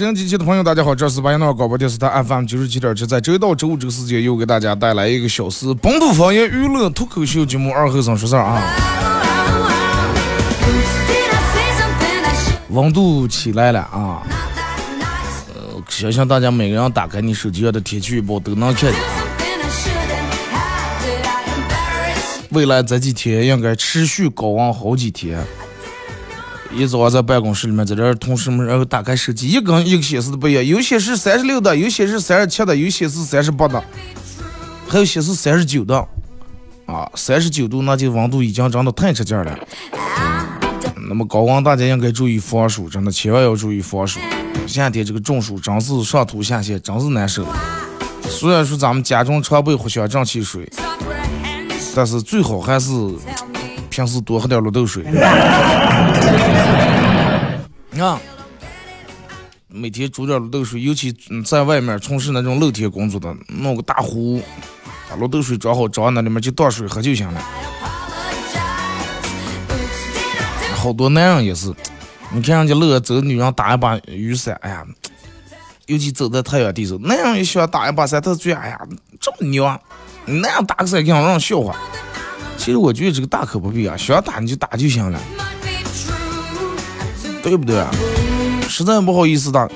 [0.00, 0.06] Pretense.
[0.06, 8.62] 好了，摄像机前的朋友，大家好，这是巴彦淖尔广播电视台 FM 九十七点七，在周一到周五这个时间又给大家带来一个小时本土方言娱乐脱口秀节目《二后生说事儿》啊。
[12.70, 14.22] 温度起来了啊，
[15.54, 19.00] 呃相信大家每个人打开你手机上的天气预报都能看见，
[22.50, 25.44] 未来这几天应该持续高温好几天。
[26.72, 33.82] 一早上在办公室里面，在这儿同事们然后打开手机，一根一个显示的不一样，有显示三十六的，有显示三十七的，有显示三十八的，
[34.88, 36.06] 还有显示三十九的。
[36.86, 39.56] 啊，三十九度，那就温度已经真的太吃劲儿了。
[41.08, 44.18] 那么高温大家应该注意防暑，真的千万要注意防暑。
[44.66, 47.46] 夏天这个中暑真是上吐下泻，真是难受。
[48.28, 50.68] 虽然说咱们家中常备藿香正气水，
[51.94, 52.90] 但是最好还是
[53.90, 55.04] 平时多喝点绿豆水。
[58.00, 58.18] 啊，
[59.68, 64.40] 每天煮点绿豆水，尤其嗯在外面从事那种露天工作的，弄个大壶，
[65.10, 67.42] 把绿豆水装好，装那里面就倒水喝就行了。
[70.74, 71.74] 好多男人也是，
[72.32, 74.82] 你看人家乐走，女人打一把雨伞，哎呀，
[75.86, 78.80] 尤其走在太阳地时候，男人也喜欢打一把伞，他觉得哎呀
[79.20, 79.78] 这么牛啊，
[80.24, 81.76] 你那样打个伞，让人笑话。
[82.60, 85.18] 其实我觉得这个大可不必啊，想打你就打就行了，
[87.42, 87.90] 对不对啊？
[88.68, 89.66] 实在不好意思打，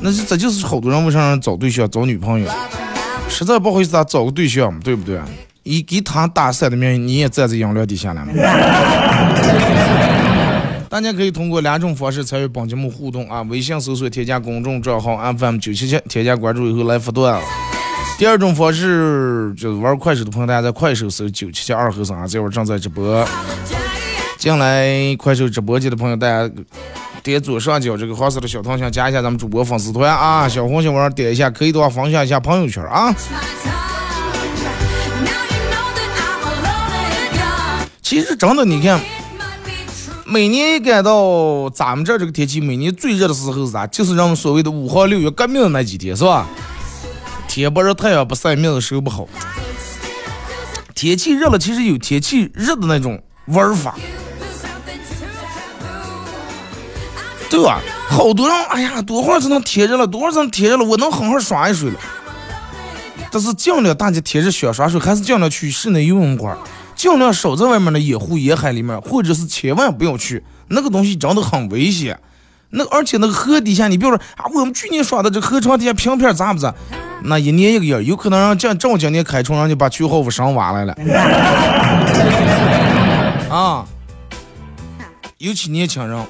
[0.00, 2.50] 那是这就是好多人为啥找对象找女朋友，
[3.28, 5.20] 实在不好意思打找个对象，对不对？
[5.62, 8.32] 以给他打伞的名义，你也站在阳亮底下了嘛。
[10.88, 17.38] 大家可以通过两种方式参与本节目互动啊，微信搜索添加公众账号 FM 九七七，添加关注以后来发段。
[18.22, 23.26] 第二种方式就是玩快手的朋友，大家在快手搜九七七二和尚啊，这会儿正在直播。
[24.38, 26.48] 进来快手直播间的朋友，大家
[27.20, 33.12] 点左上角这个黄色的小头像，加一下咱们主播粉丝团啊，小红心往上点一下，可以的话分享一下朋友圈啊。
[38.00, 39.00] 其实真的，你看，
[40.24, 43.84] 每年一赶到咱们这儿这个天气，每年最热的时候是啥？
[43.88, 46.46] 就是人们所谓的五号六月革命的那几天，是吧？
[47.54, 49.28] 天不热，太阳不晒，面子收不好。
[50.94, 53.94] 天气热了，其实有天气热的那种玩法，
[57.50, 57.82] 对吧？
[58.08, 62.00] 好多人，哎呀，多会儿才能天热了，多会儿才能天热了，我能好好耍一水了。
[63.30, 66.56] 但是尽量大家天热想耍水，还是尽量去室内游泳馆，
[66.96, 72.18] 尽量少在外面的野湖野海里面，或者是千万不要去，那个东西真的很危险。
[72.72, 76.74] 那而且那个河底下，你比如说啊，我们去年耍的这河床底下平片咋不咋？
[77.24, 80.92] 那一年一个样，有可能让这正经年开春，让你把区号给上挖来了。
[83.48, 83.84] 啊，
[85.38, 86.26] 尤其年轻人啊，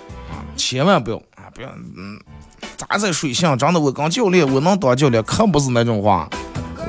[0.57, 2.21] 千万不要啊，不要嗯，
[2.77, 6.29] 砸在水性，真的，我刚教练，我能当教练，可不是那种话。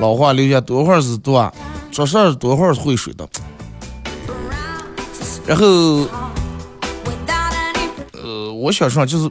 [0.00, 1.50] 老话留下多会儿是多，
[1.92, 3.26] 做事多会儿是会水的。
[5.46, 6.06] 然后，
[8.64, 9.30] 我想说就是，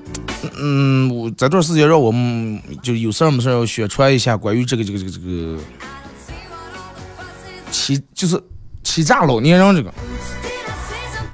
[0.59, 5.57] 嗯，我这段时间让我们就有事儿没事儿要宣传一下关于这个这个这个这个
[7.71, 8.39] 欺，就是
[8.83, 9.91] 欺诈老年人这个。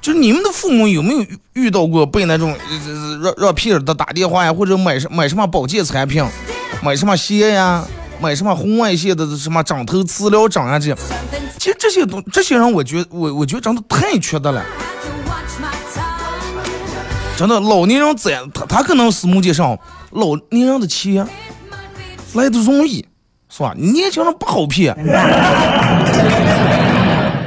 [0.00, 6.24] 就是你们的父母有没有遇到过被那种呃让让骗子打电话呀，或者买什买什么保健产品，
[6.82, 7.86] 买什么鞋呀，
[8.18, 10.96] 买什么红外线的什么枕头、磁疗枕啊这些？
[11.58, 14.64] 其实这些东这些人，我觉得我我觉得真的太缺德了。
[17.40, 19.74] 真的，老年人这样，他他可能是目前上
[20.10, 21.26] 老年人的钱
[22.34, 23.02] 来的容易，
[23.48, 23.72] 是吧？
[23.78, 24.94] 年轻人不好骗。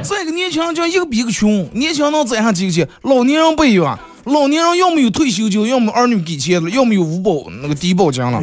[0.02, 8.40] 再一个年轻人就一个比一个穷，年轻人能攒下几个钱，老年人不一样，老年人要么有退休金，要么儿女给钱了，要么有五保那个低保金了。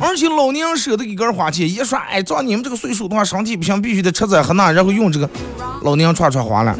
[0.00, 5.28] 而且老年人舍得给个人花钱，一说哎，照你们这个岁数的话，身体不行，必须得吃这喝那，然后用这个，
[5.82, 6.76] 老年人串串花了。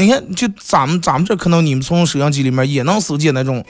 [0.00, 3.62] 你看，就咱们咱们这可能你们从摄像机里面也能搜见那种，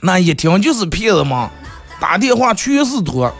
[0.00, 1.50] 那一听就是骗子嘛，
[2.00, 3.32] 打电话全是托。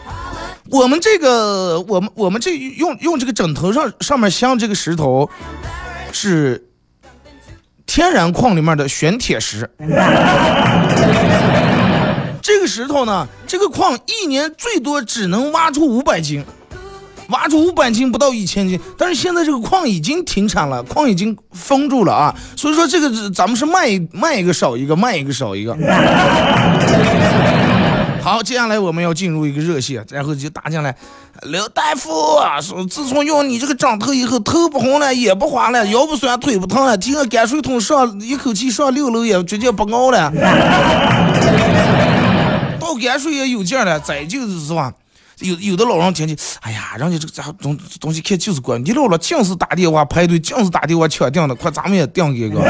[0.71, 5.29] 我们这个，我们我们这用用这个枕头上上面镶这个石头，
[6.13, 6.65] 是
[7.85, 9.69] 天然矿里面的玄铁石。
[12.41, 16.45] 这个石头呢，这个矿一年最多只能挖出五百斤，
[17.33, 18.79] 挖出五百斤不到一千斤。
[18.97, 22.33] 但是现在这个矿已经停产了，矿已经封住了啊。
[22.57, 25.77] 所以说这个咱们是卖卖一个少一个，卖一个少一个。
[28.23, 30.95] 好，接下来我们要进入一个热线，然后就打进来，
[31.43, 32.09] 刘大夫
[32.61, 40.33] 说，自从用你这个枕头以后，头不红了，眼不花了，腰不酸，腿不疼了，提个泔水桶上一口气上六楼也直接不熬了，
[42.79, 44.93] 倒泔水也有劲了，再就是是吧？
[45.43, 52.61] 有有的老人听见，哎呀，人家这个家东东西看就是贵，你老了净是打电话排队，净是打电话抢订的，快咱们也订一个。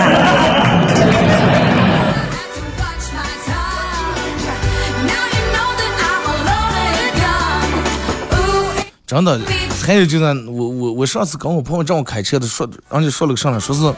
[9.06, 9.38] 真的，
[9.84, 13.60] 还有就是我我我上次跟我朋友正好开车的说，人家说了个啥呢？
[13.60, 13.94] 说是，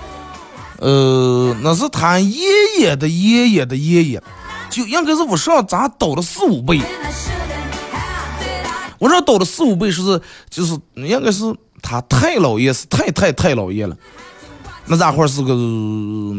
[0.81, 2.41] 呃，那是他爷
[2.81, 4.21] 爷的爷爷的爷爷，
[4.69, 6.81] 就应该是我上咱倒了四五倍。
[9.05, 11.45] 我这倒了四五倍，说是就是应该是
[11.83, 13.95] 他太姥爷是太太太姥爷了，
[14.87, 15.53] 那家伙是个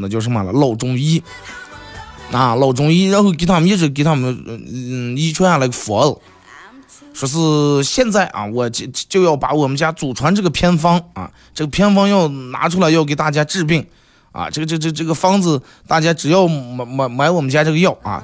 [0.01, 0.51] 那叫什么了？
[0.51, 1.21] 老中医，
[2.31, 6.19] 啊老中医，然后给他们一直给他们嗯遗传下来个佛子。
[7.13, 13.85] 说是现在啊，我就就要把我们家祖传这个偏方啊，这个偏方要拿出来，要给大家治病
[14.31, 14.49] 啊。
[14.49, 18.23] 这个这这这个方子，大家只要买买买我们家这个药啊，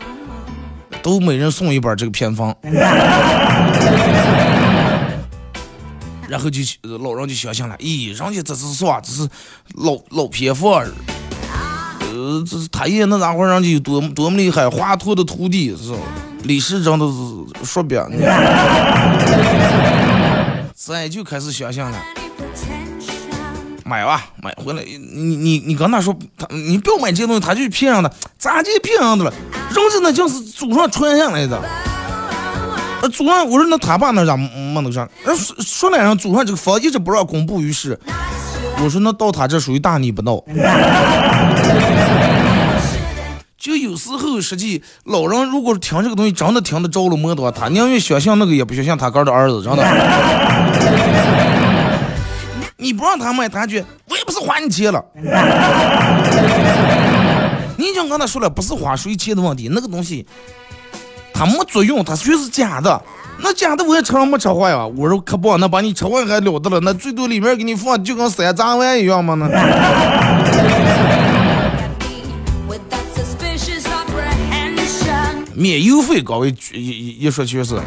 [1.02, 2.56] 都每人送一本这个偏方。
[6.28, 6.62] 然后就
[7.00, 9.02] 老人就相信了，咦，人家这是啥？
[9.02, 9.28] 这是
[9.76, 10.82] 老老偏方，
[12.00, 15.98] 呃，这是他爷那家伙，人家有多多么厉害，华佗的徒弟是吧？
[16.44, 17.18] 李时珍都是
[17.66, 18.00] 说别，
[20.74, 22.02] 再就开始相信了，
[23.92, 29.34] 买吧，买回来，你你你跟他说，他你不要买这些东西，他就骗人的，咋就骗人的了？
[29.70, 31.62] 人家那就是祖上传下来的，
[33.02, 35.06] 呃，祖上我说那他爸那咋没那个啥？
[35.26, 38.00] 说说来人祖上这个房一直不让公布于世，
[38.82, 40.42] 我说那到他这属于大逆不道。
[43.60, 49.84] 就有时候，实际老人如果听这个东西真的听得着了魔的话，他宁愿相信那个，也不相信他哥的儿子，真的。
[52.82, 55.00] 你不让他买，他去我也不是花你钱了。
[57.78, 60.26] 你已经跟他说了，不是花谁钱的问题，那个东西
[61.32, 63.00] 它没作用，它全是假的。
[63.44, 64.86] 那假的我也吃了没吃坏呀？
[64.86, 66.80] 我说可不，那把你吃坏还了得了？
[66.82, 69.48] 那最多里面给你放就跟山楂丸一样嘛那。
[75.54, 77.80] 免邮费高，一一一说确实。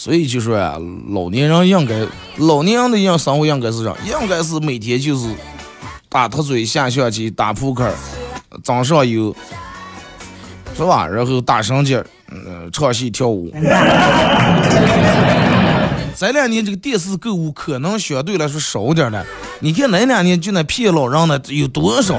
[0.00, 0.78] 所以就说呀，
[1.10, 1.94] 老年人应该，
[2.38, 3.94] 老年人的样生活应该是啥？
[4.06, 5.28] 应该是每天就是
[6.08, 7.92] 打特嘴、下象棋、打扑克，
[8.64, 9.36] 早上有
[10.74, 11.06] 是吧？
[11.06, 13.52] 然后打绳结，嗯，唱戏跳舞。
[16.16, 19.22] 这两年这个电视购物可能相对来说少点了。
[19.58, 22.18] 你看那两年就那骗老人的有多少？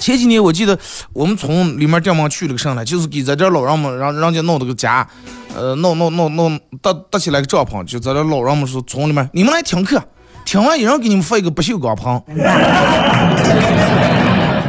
[0.00, 0.78] 前几年我记得
[1.12, 2.82] 我们从里面店门去了个啥呢？
[2.82, 5.06] 就是给咱这老人们让人家弄了个家，
[5.54, 10.02] 呃，弄弄弄弄搭搭起来个帐篷，就在这老人们说村里面你们来听课，
[10.44, 12.22] 听完一人给你们发一个不锈钢棚。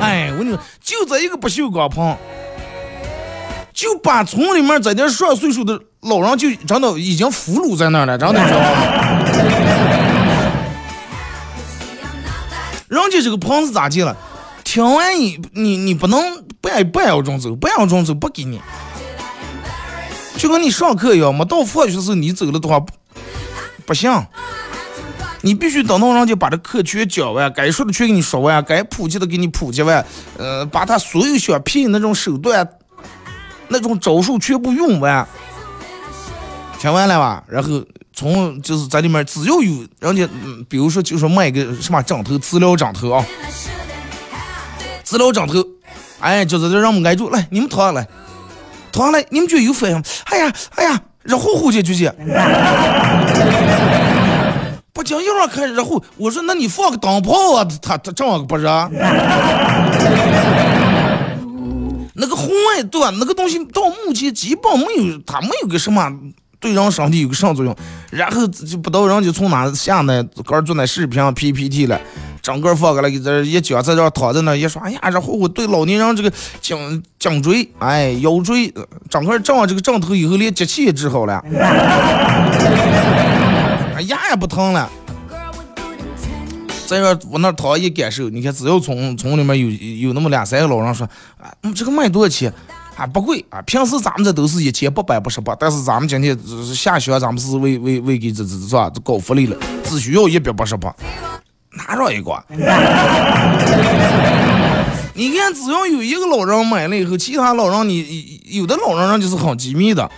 [0.02, 2.18] 哎，我跟你说，就这一个不锈钢棚，
[3.74, 8.66] 就把村里面在这上岁数的老人就真的已经俘虏在那儿了，真的知道吗？
[12.88, 14.18] 人家这个棚子咋建了？
[14.64, 16.20] 听完你你你不能
[16.62, 18.60] 半半秒钟走，半秒钟走不给你，
[20.40, 22.80] 就跟你上课一样，没到放学时候你走了的话
[23.86, 24.10] 不行，
[25.42, 30.06] 你必须等到人家把这课全讲完，该说的全给你说完，该普及的给你普及完，
[30.38, 32.66] 呃，把他所有想骗那种手段、
[33.68, 35.28] 那种招数全部用完，
[36.80, 37.44] 听完了吧？
[37.50, 40.26] 然后从就是在里面只要有人家，
[40.70, 43.26] 比如说就说卖个什么枕头、资料枕头啊。
[45.04, 45.56] 资料枕头，
[46.22, 48.08] 哎，就在这让我们挨住，来，你们躺下来，
[49.00, 50.04] 躺下来，你们觉得有反应？
[50.26, 52.14] 哎呀，哎呀，热乎乎的，就姐，
[54.92, 58.70] 不经一会儿开热乎，我说那你放个灯泡啊，它它这样不热？
[62.14, 63.10] 那个红外对吧？
[63.18, 66.12] 那个东西到目前基本没有，它没有个什么
[66.60, 67.74] 对人身体有个啥作用。
[68.12, 71.98] 然后就不到人就从哪下来，刚做那视频 PPT 了，
[72.42, 76.32] 整个放过来给这一脚，在这躺在那一说，哎呀，热乎乎对老年人这个
[76.62, 78.74] 颈颈椎、哎腰椎，
[79.10, 81.44] 整个正这个正头以后连节气也治好了，
[83.96, 84.90] 哎牙也不疼了。
[85.30, 86.88] Girl with good intentions.
[86.88, 89.70] 在这我那躺一感受，你看只要从从里面有
[90.08, 92.54] 有那么两三个老人说，啊，这个卖多少钱？
[92.96, 96.38] 啊，不贵啊，平时咱们这都是一千八百八十八，但是咱们今天
[96.76, 98.92] 下雪，咱们是为为为给这这？
[98.94, 99.56] 这搞福利了，
[99.86, 100.94] 只需要一百八十八，
[101.88, 102.44] 拿上一个。
[105.14, 110.10] 你看，只要有一个老人买了以后，其他老人你有的老人人就是很机密的，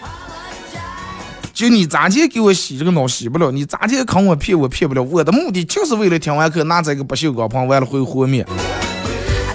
[1.53, 8.45] 就你咋地给我洗这个脑洗不了，你咋地坑我骗我骗不了，我的目的就是为了听完课拿这个不锈钢盆完了会和面。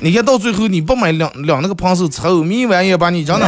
[0.02, 3.46] 你看到最后你不买两两那个盆手臭米玩意儿把你真的，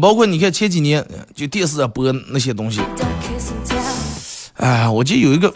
[0.00, 1.04] 包括你看前几年
[1.34, 2.80] 就电视上播那些东西，
[4.56, 5.52] 哎，我记得有一个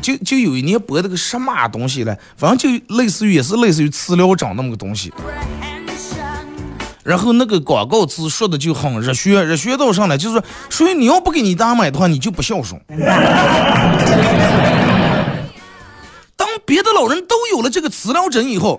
[0.00, 5.12] 就就有一年播那个什么东西了，反正就类似于也是类似于磁疗掌那么个东西。
[7.02, 12.80] 然后那个广告词说的就很热血，热血到上来就是说，所以你要不给你大买的话，你就不孝顺。
[16.36, 18.78] 当别的老人都有了这个磁疗枕以后，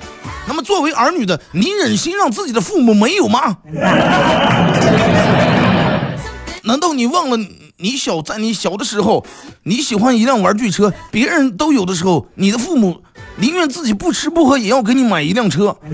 [0.51, 3.55] 那么作为儿女的，你忍心让自己的父母没有吗？
[6.63, 7.38] 难道你忘了
[7.77, 9.25] 你小在你小的时候，
[9.63, 13.01] 你喜欢一辆玩具车，别人都有的时候，你的父母
[13.38, 15.74] 宁愿自己不吃不喝也要给你买一辆车.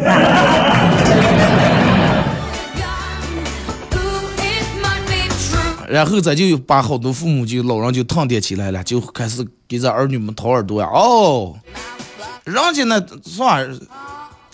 [5.88, 10.90] 然后咱就把好多父母就老人就烫点起来了，就开始给咱儿女们掏耳朵呀。
[10.92, 11.54] 哦，
[12.44, 13.60] 人家那是吧？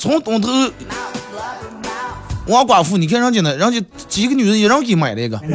[0.04, 0.50] 从东头
[2.48, 5.40] 王寡妇，你看人家那，人家几个女人一人给买了一个。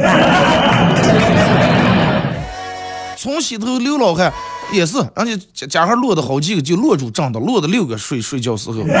[3.15, 4.33] 从西头刘老汉
[4.71, 8.77] 也是，人家家家还落的好几个，就落住账的，落的六个睡睡觉时候。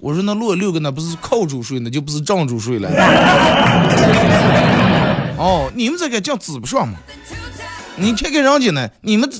[0.00, 2.90] 我说那落六个那不是靠住睡，那就不是站住睡了。
[5.38, 6.94] 哦，你们这个叫指不上嘛？
[7.94, 9.30] 你看看人家呢，你们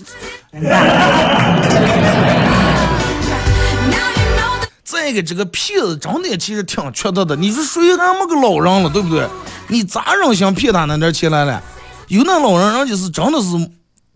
[5.10, 7.34] 这个这个骗子真的其实挺缺德的。
[7.34, 9.26] 你说谁还没个老人了，对不对？
[9.66, 11.60] 你咋忍心骗他那点钱来了？
[12.06, 13.70] 有那老人，人家是真的是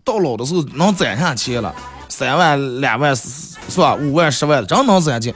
[0.05, 1.75] 到老的时候能攒下钱了，
[2.07, 3.27] 三万、两万是
[3.67, 3.93] 是吧？
[3.95, 5.33] 五万、十万的，真能攒进。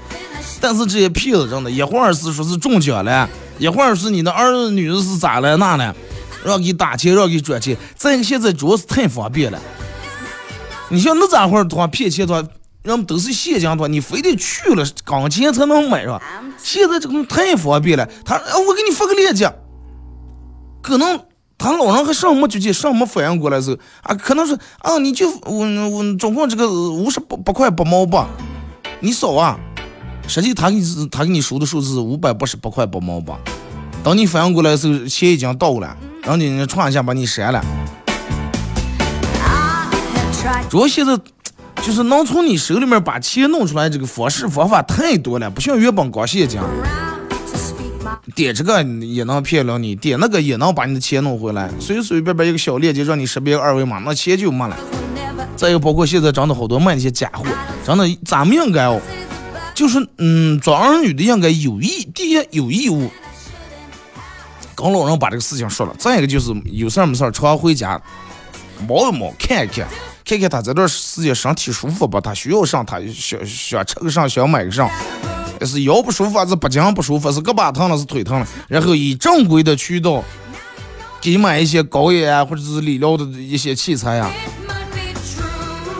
[0.62, 5.94] 但是这些骗子真的，一会儿是说是中奖了，一会儿是你的儿子女是咋了那了，
[6.46, 7.76] 让给打钱，让给转钱。
[7.98, 9.60] 再现在主要是太方便了。
[10.88, 12.50] 你像那咋会儿的话，骗钱的话，
[12.90, 16.20] 人们都是现金的话，你非得去了钢钱才能买是吧？
[16.58, 19.54] 现在这个太方便了，他啊我给你发个链接，
[20.82, 21.20] 可能
[21.56, 28.28] 他老人还上没去接，上没反应过来的时候啊，可能是啊你就我我总共这个五十八八块八毛八，
[29.02, 29.60] 你扫啊，
[30.28, 33.38] 实际他给你他给你输的数字是五百八十八块八毛八，
[34.04, 37.64] 等你反应过来的时候，钱已经到了，然后你歘一下把你删了。
[40.70, 41.18] 主要现在
[41.82, 46.60] 就是能从你手里面把钱弄出来，这个方式方法太多了，不像原本光现金，
[48.36, 54.78] 点这个也能骗了你，点那个也能把你的钱弄回来，随随便便一个小链接让你识别二维码，那钱就没了。
[55.56, 57.44] 再有包括现在真的好多卖那些假货，
[57.86, 59.02] 真的咱们应该哦，
[59.74, 63.10] 就是嗯，做儿女的应该有义，第一有义务。
[64.76, 68.02] 跟老人把这个事情说了，再一个就是有事儿没事儿常回家
[68.88, 69.86] 摸一摸，看一看，
[70.30, 72.22] 看看他这段时间身体舒服不？
[72.22, 74.88] 他需要上，他想想吃个上，想买个上。
[75.66, 80.24] 是腰不舒服，还是脖颈不舒服，是胳膊疼了，是腿疼了，然后以正规的渠道
[81.20, 84.32] 给买一些膏药啊，或者是理疗的一些器材呀、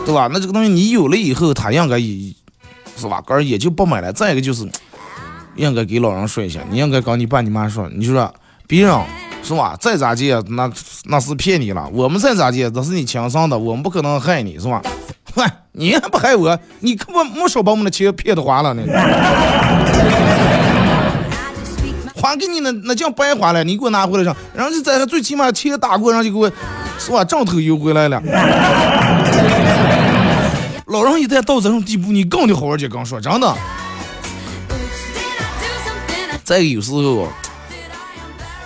[0.06, 0.30] 对吧？
[0.32, 2.32] 那这个东西你有了以后，他应该也
[2.96, 3.20] 是吧？
[3.20, 4.10] 个儿也就不买了。
[4.12, 4.66] 再一个就是，
[5.56, 8.34] 应该给老人说一下，你应该跟你爸你妈说，你就说
[8.66, 8.98] 别人
[9.42, 9.76] 是吧？
[9.80, 10.70] 再咋借，那
[11.04, 11.88] 那是骗你了。
[11.92, 14.80] 我们再咋借，那是你亲生的，我们不可能害你，是吧？
[15.34, 16.58] 嗨，你还不害我？
[16.80, 18.82] 你可不没少把我们的钱骗的花了呢。
[22.14, 26.52] 还给你那那叫白花了，你给我拿回来上，然后就在这最起码钱打过，然后就给我
[26.98, 27.24] 是吧？
[27.24, 28.20] 账头邮回来了。
[30.86, 33.54] 老人一旦到这种地步，你更得好好去跟说，真的。
[36.44, 37.28] 再有时候，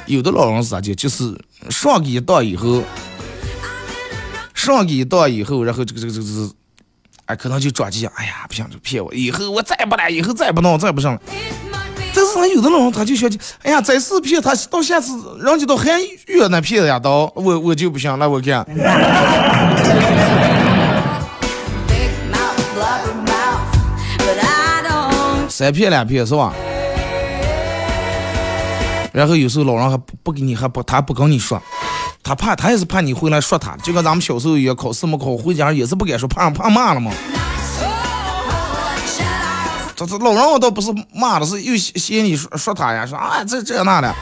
[0.07, 1.35] 有的老人是咋的，就是
[1.71, 2.83] 上个一当以后，
[4.55, 6.51] 上个一当以后，然后这个这个这个这个，
[7.25, 11.21] 哎，可能就着急，哎呀，不行，就骗我，以后我再不来，以后再不弄，再不上了。
[12.15, 18.65] 但是呢有的老人他就想起，哎呀，再是骗他，到下次人家都还越南骗呀，到我我就不行了，我干。
[25.49, 26.53] 三骗两骗是吧？
[29.15, 31.63] 然后有时候老人还不不给你，还不他不跟你说，
[32.25, 37.13] 他怕他也是怕你回来说他，就跟咱们小时候一样，考试没考回家也是不敢说，怕怕骂了嘛。
[39.95, 44.13] 这这老人我倒不是骂的，是又嫌你说说他呀，说啊这这那的。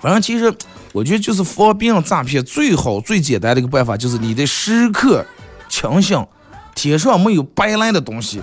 [0.00, 0.50] 反正其实
[0.92, 5.26] 我觉得就是防别人诈骗最好最简单的一个办法，就是你得时刻
[5.68, 6.26] 清醒，
[6.74, 8.40] 天上没有白来的东西，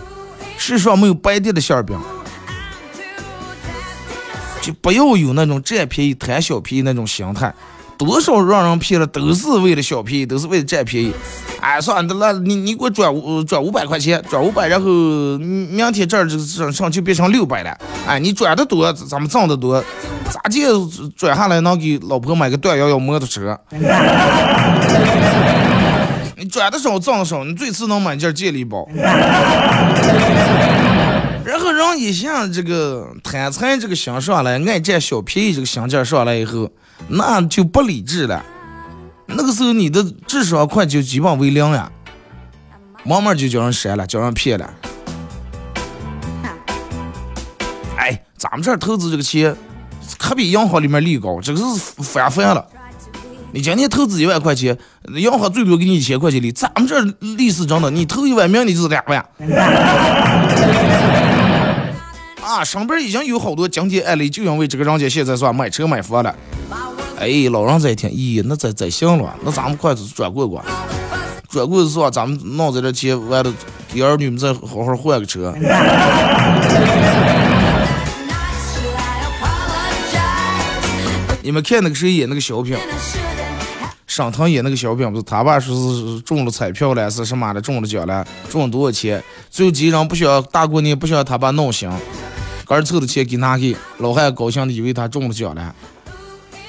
[0.55, 1.99] 世上没有白掉的馅饼。
[4.67, 7.53] 就不要有那种占便宜贪小便宜那种心态，
[7.97, 11.13] 多少让人骗了都是为了小便宜，都是为了占便宜。
[11.61, 17.77] 哎，算了，那你你给我转五转五百块钱，转五百，然后明天这儿这上上就变成六百了。
[18.05, 19.81] 哎，你转的多，咱们挣的多，
[20.29, 20.67] 咋借
[21.15, 23.57] 转下来能给老婆买个段幺幺摩托车？
[26.35, 28.85] 你转的少挣的少，你最次能买件健力宝。
[31.47, 36.69] 然后人一下这个贪财这个心上来，爱占小便宜这个心劲上来以后，
[37.07, 38.43] 那就不理智了。
[39.27, 41.89] 那个时候你的智商快就基本为零呀，
[43.05, 44.69] 慢慢就叫人删了，叫人骗了。
[47.95, 49.55] 哎，咱们这儿投资这个钱
[50.17, 52.65] 可比银行里面利高，这个是翻番了。
[53.53, 54.77] 你今天投资一万块钱，
[55.15, 56.99] 银行最多给你一千块钱利，咱们这
[57.37, 59.25] 利是真的，你投一万，明你就是两万。
[62.47, 66.33] 啊，上边已经有好多经典案例，就因为这个人家现在算买车买房了。
[67.19, 70.63] 哎，老人在听，咦，那再再行了，那咱们快转过过，
[71.49, 72.09] 转过是吧？
[72.09, 73.53] 咱们弄在这钱，完了
[73.93, 75.53] 给儿女们再好好换个车。
[81.41, 82.77] 你们看那个谁演那个小品，
[84.05, 89.21] 沈腾演那个小品，不是他爸说是中了彩票了，是什么的中了奖了，中了多少钱？
[89.49, 91.89] 最后几人不想大过年不想他爸闹心，
[92.75, 95.73] 儿凑的钱给拿给老汉高兴的以为他中了奖了，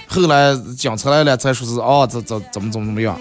[0.07, 3.19] 后来警察来了才说是啊，怎怎怎么怎么怎么样？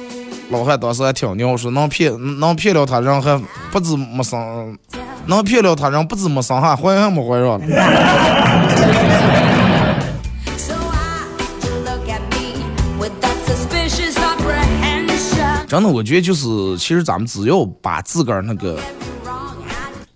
[0.49, 3.37] 老汉当时还挺牛，说能骗能骗了他人还
[3.71, 4.77] 不止没生，
[5.25, 7.67] 能骗了他人不止没生还怀还没怀上了。
[15.67, 18.79] 真的，我觉得就是，其实咱们只要把自个儿那个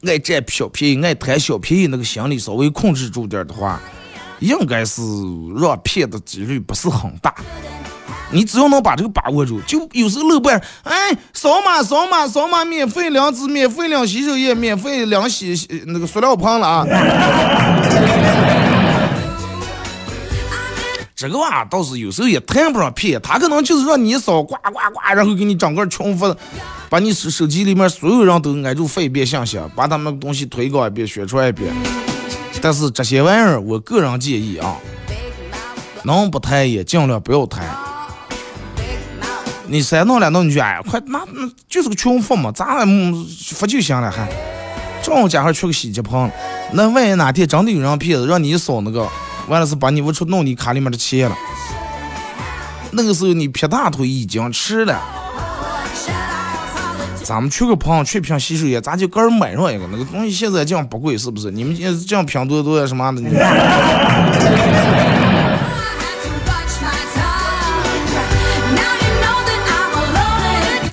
[0.07, 3.79] 爱占小便宜、爱贪小便宜那个心理稍微控制住点的话，
[4.39, 5.01] 应该是
[5.55, 7.33] 让骗的几率不是很大。
[8.33, 15.53] 你只要能把这个把握住，就有时候漏半，哎，扫码扫码扫码，免费两支，免费两洗手液，免费两洗
[15.87, 16.85] 那个塑料盆了啊。
[21.21, 26.35] 这个啊倒是有时候也谈不上骗，他可能就是让你扫，呱呱呱，然后给你整个群发，
[26.89, 31.71] 把你手手机里面所有人都挨住发一遍信息，把他们东西推广一遍，宣传一遍。
[32.59, 34.75] 但是这些玩意儿，我个人建议啊，
[36.01, 37.69] 能不谈也尽量不要谈。
[39.67, 42.65] 你三弄两弄你就哎，快那那就是个群发嘛，咱
[43.53, 44.27] 发就行了还。
[45.03, 46.31] 正好家伙缺个洗洁盆，
[46.73, 49.07] 那万一哪天真的有人骗子，让你扫那个。
[49.47, 51.35] 完了是把你我出弄你卡里面的钱了，
[52.91, 55.01] 那个时候你撇大腿已经迟了。
[57.23, 59.87] 咱们去个棚，去瓶洗手液，咱就个人买上一个。
[59.91, 61.49] 那个东西现在这样不贵，是不是？
[61.51, 63.21] 你们这样拼多多呀什么的。
[63.21, 63.29] 你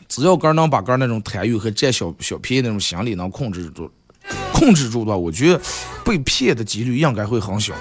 [0.08, 3.90] 只要个能把个那种贪欲和占小小便宜那种心理能控制住，
[4.52, 5.60] 控制住的话，我觉得
[6.04, 7.72] 被骗的几率应该会很小。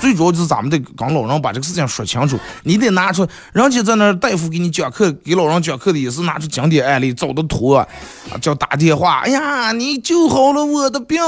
[0.00, 7.86] 最主要就是咱们得跟老人把这个事情说清楚，你得拿出人家在那大夫给你讲课，给老人讲课的也是拿出经典案例找的图啊，
[8.40, 11.20] 叫打电话，哎呀，你救好了我的病，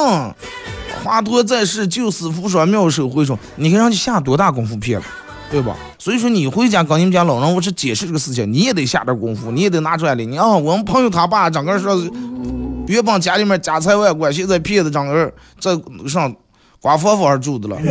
[1.04, 5.04] 华佗在世救死扶伤妙手回春，你看人家下多大功夫骗了，
[5.50, 5.76] 对吧？
[5.98, 10.24] 所以说你回家跟你们家老人我去解释这个事情，你也得下点功夫，你也得拿出案例。
[10.24, 11.94] 你啊，我们朋友他爸整个说，
[12.86, 15.30] 原本家里面家财万贯，现在骗子整个
[15.60, 16.34] 在上。
[16.82, 17.78] 寡妇夫儿住的了。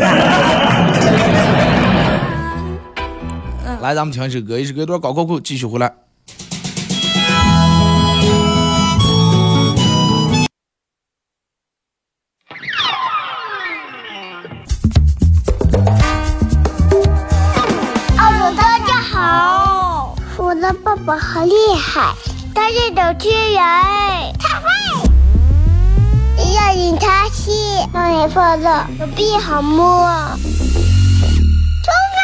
[3.82, 5.94] 来，咱们听一首歌，一首歌多高高高，继续回来。
[19.14, 20.16] 好，
[20.84, 22.14] 爸爸好厉害，
[22.54, 23.62] 他是主持人，
[24.38, 24.68] 他会，
[26.54, 27.31] 要领他。
[27.44, 27.50] 去，
[27.92, 30.08] 让你放乐，手臂好摸。
[31.84, 32.22] 出发，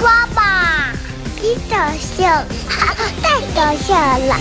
[0.00, 0.40] 刷吧，
[1.40, 2.42] 别搞笑，
[3.22, 4.34] 太搞笑了，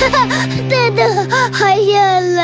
[0.00, 0.24] 哈哈，
[0.70, 1.00] 真的
[1.52, 2.40] 好笑了。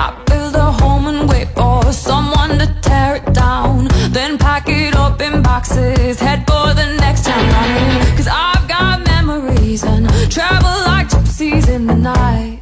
[0.00, 3.88] I build a home and wait for someone to tear it down.
[4.12, 8.16] Then pack it up in boxes, head for the next town running.
[8.16, 8.57] Cause I've
[9.77, 12.61] got memories and travel like gypsies in the night.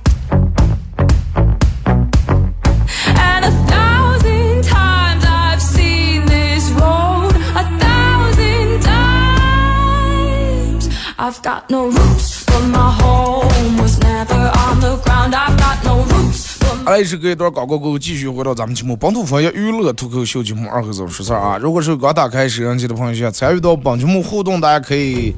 [3.05, 10.89] And a thousand times I've seen this road, a thousand times.
[11.17, 15.35] I've got no roots, but my home was never on the ground.
[15.35, 21.57] I've got no roots, but 来是隔一段广告过后，继续回到咱们节目《本土方言娱乐脱口秀节目二和总说事儿》啊。
[21.57, 25.33] 如果是刚打开摄像机的朋友，想参与到本节目互动，大家可以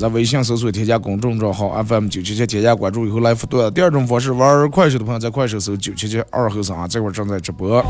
[0.00, 3.70] 在微信搜索添加公众账号 FM 九七七，添加关注以后来互动。
[3.74, 7.84] 第二种方式，玩快手的朋友在快手搜九七七二和尚啊，这会儿正在直播。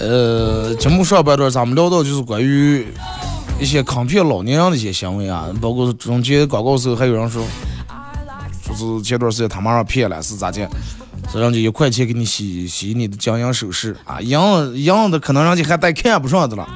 [0.00, 2.84] 呃，节目上半段咱们聊到就是关于
[3.60, 7.44] 一些坑骗老年人的一些行为啊，包括中间广告时候还有人说，
[8.66, 10.68] 说是前段时间他妈让骗了，是咋的？
[11.30, 14.36] 是人家一块钱给你洗洗你的金银首饰啊，银
[14.74, 16.68] 银的可能人家还带看不上的了。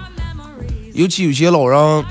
[0.97, 2.05] 尤其有些老人，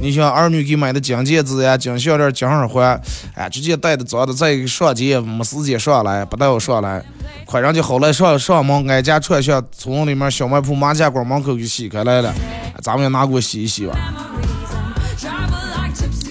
[0.00, 2.98] 你像儿女给买的金戒指呀、金项链、金耳环，
[3.34, 7.04] 哎，直接戴的脏的，再一上街没时间上来，不带我上来，
[7.44, 12.34] 快人家好来上上门挨家串巷，从里面小卖铺麻将馆门口给洗开来了，
[12.82, 13.94] 咱们也拿过洗一洗吧。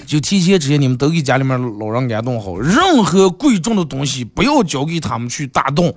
[0.04, 5.94] 就提前之前你们都给家里面老人安顿好，任何贵重的东西不要交给他们去打洞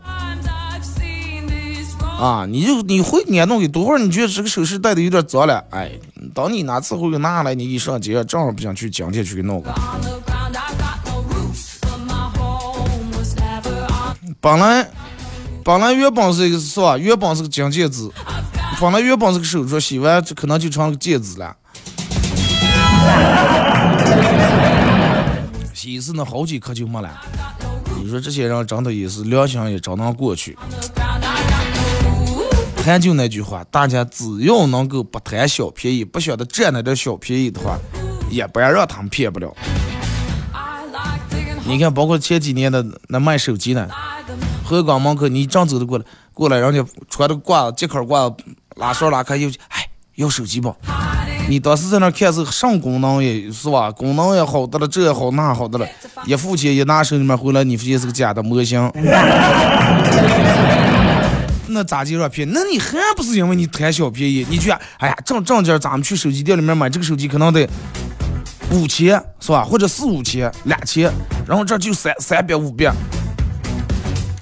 [2.20, 2.46] 啊！
[2.46, 5.92] 你就你会安顿给多会儿，你觉得这个首饰戴的有点脏了，哎，
[6.34, 9.74] 等你哪次会给拿来，你一上街正好不想去今天去给弄个。
[14.42, 14.90] 本来
[15.64, 16.98] 本来原本是一个是吧？
[16.98, 18.10] 原本是个金戒指，
[18.82, 21.56] 本来原本是个手镯，洗完这可能就成了戒指了。
[25.74, 27.10] 洗一次那好几颗就没了。
[28.02, 30.58] 你说这些人真的也是良心也真能过去。
[32.90, 37.78] 还就那句话，大家只要能够不贪小便宜，不晓得占那点小便宜的话，
[38.32, 39.56] 也不要让他们骗不了。
[41.66, 43.88] 你看，包括前几年的那卖手机呢，
[44.64, 48.28] 河港门口，你正走的过来，过来，人家穿着褂子，接口挂，
[48.78, 50.76] 拉栓拉开，又哎，要手机不？
[51.48, 53.92] 你当时在那看是上功能也是吧？
[53.92, 55.88] 功能也好的了，这也好那好的了，
[56.26, 58.92] 一付钱一拿手里面回来，你发现是个假的模型。
[61.72, 62.52] 那咋就让骗？
[62.52, 64.46] 那你还不是因为你贪小便宜？
[64.50, 67.68] 你去，哎呀，正正经咱们去手机店里面买这个手机，可能得
[68.72, 69.64] 五千是吧？
[69.64, 71.12] 或者四五千、两千，
[71.48, 72.92] 然后这就三三百五百。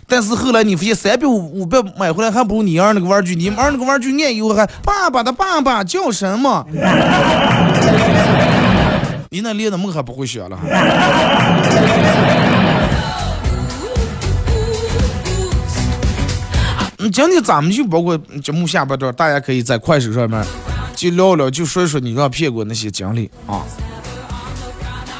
[0.09, 6.65] 但是后来你发现三百五五百买回来还不如你儿那个玩具，你儿那个玩具按以后还爸爸的爸爸叫什么？
[9.29, 10.57] 你那连的梦还不会学了。
[17.10, 20.43] 今天咱们就包括节目下半段，大家可以在快手上面
[20.96, 23.63] 就聊聊，就说一说你让骗过那些经历啊，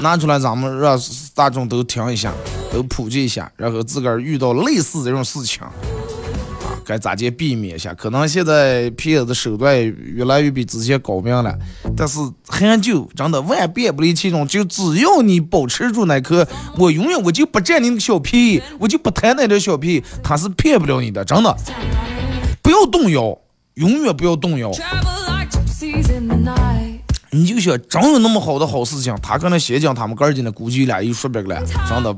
[0.02, 1.00] 拿出来咱们让
[1.34, 2.34] 大众都听一下，
[2.72, 5.62] 都普及一下，然后自个儿遇到类似这种事情，
[6.88, 7.94] 该咋地避免一下。
[7.94, 11.54] 可能现在骗子手段越来越比之前高明了，
[11.98, 16.48] 但是很久真的万变不离其宗，就只要你保持住那颗，
[16.78, 21.54] 我永远我就不占你那小便宜，我就不贪那点小便宜，他是骗不了你的，真的，
[22.62, 23.38] 不要动摇，
[23.74, 24.72] 永远不要动摇。
[27.30, 32.16] 你就想真有那么好的好事情，他可能先讲他们哥儿几呢，估计俩又说别个了，真的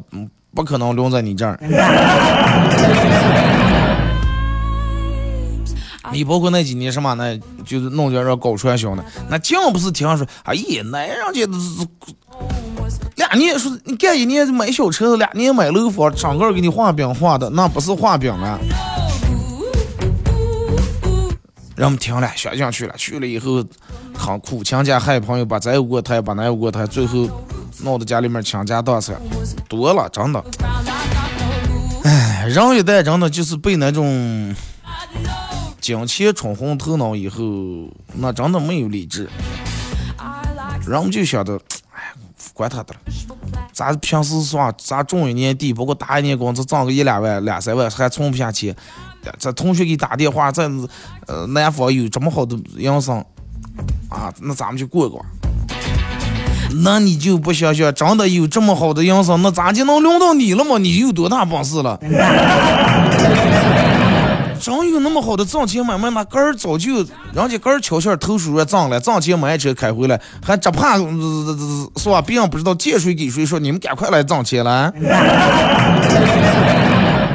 [0.53, 1.59] 不可能留在你这儿。
[6.11, 11.87] 你包括那几年什么呢，就是弄点让搞传销呢，那净不是听说，哎呀，那人家都是
[13.15, 18.59] 俩年说你干一年买小车子，俩年买楼房，整个给你画饼画的，那不是画饼了。
[21.75, 23.63] 人们听了，选进去了，去了以后，
[24.13, 27.25] 很苦亲家害朋友，把这个过台，把那个过台，最后
[27.83, 29.15] 闹得家里面倾家荡产，
[29.69, 30.43] 多了，真的。
[32.03, 34.55] 唉，人一代真的就是被那种
[35.81, 37.41] 金钱冲昏头脑以后，
[38.15, 39.29] 那真的没有理智。
[40.87, 41.59] 人们就想着，
[41.93, 42.13] 哎，
[42.53, 42.99] 管他的了，
[43.71, 48.75] 咱平时说，咱种一年地，包括打一年工资挣个一两万、两三万，还存不下钱。
[49.37, 50.69] 这同学给打电话，在
[51.27, 53.17] 呃南方有这么好的营生
[54.09, 55.23] 啊，那咱们去过过。
[56.83, 60.77] 那你就不想想，真的有这么好的营生，那咋就能轮到你了吗？
[60.77, 61.99] 你有多大本事了？
[64.61, 66.09] 真有那么好的挣钱买卖？
[66.09, 66.97] 那哥儿早就
[67.33, 72.21] 人家哥儿悄悄偷书了挣了，挣钱买车开回来，还只怕是吧？
[72.21, 74.91] 别人不知道借谁给谁说，你们赶快来挣钱来。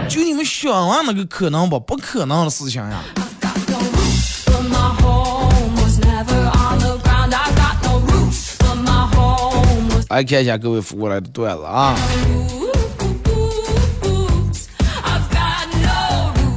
[0.08, 1.80] 就你们想啊，那个可能不？
[1.80, 3.00] 不可能的事情呀。
[10.10, 11.96] 来看一下各位发过来的段子啊。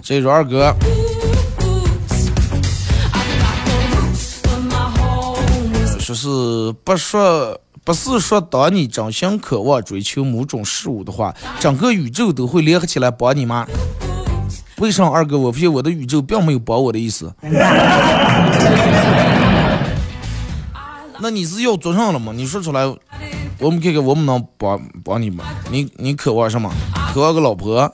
[0.10, 0.74] 这是二哥，
[6.00, 13.68] 说是不说不是说当你真心渴望追求某种事物的话，整个宇宙都会联合起来帮你吗？
[14.78, 15.38] 为啥二哥？
[15.38, 17.34] 我发现我的宇宙并没有帮我的意思。
[21.20, 22.32] 那你是要做上了吗？
[22.34, 22.86] 你说出来，
[23.60, 25.44] 我们看看我们能帮帮你吗？
[25.70, 26.72] 你你渴望什么？
[27.14, 27.94] 渴望个老婆？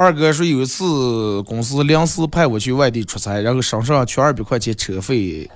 [0.00, 5.46] 二哥说有一次公司临时派我去外地出差，然后身上缺二百块钱车费，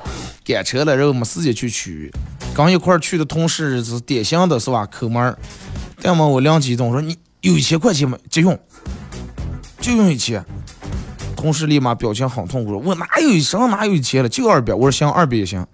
[0.45, 2.13] 赶车了，然后没时间去取。
[2.55, 4.85] 刚一块去的同事是典型的是吧？
[4.85, 5.39] 抠门儿。
[6.03, 8.19] 但嘛我灵机一动说你有一千块钱吗？
[8.29, 8.59] 急用，
[9.81, 10.45] 就用一千。
[11.35, 14.29] 同事立马表情很痛苦说：“我哪有一上哪有一千了？
[14.29, 15.67] 就二百。”我说行，二百也行。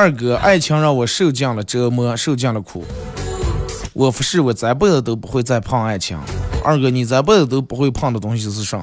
[0.00, 2.82] 二哥，爱情让我受尽了折磨，受尽了苦。
[3.92, 6.18] 我发誓，我这辈子都不会再碰爱情。
[6.64, 8.82] 二哥，你这辈子都不会碰的东西是啥？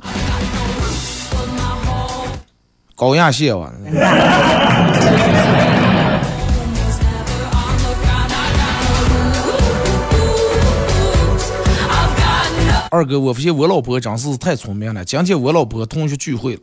[2.96, 3.74] 高压线吧。
[12.92, 15.04] 二哥，我发现我老婆真是太聪明了。
[15.04, 16.62] 今天我老婆同学聚会了。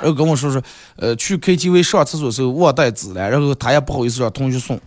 [0.00, 0.62] 然后跟我说说，
[0.96, 4.80] 呃，去 KTV 上厕所的时候忘带纸了，然后他也不好意思让同学送，